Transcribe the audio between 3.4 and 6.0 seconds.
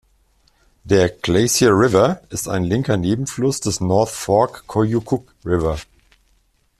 des North Fork Koyukuk River.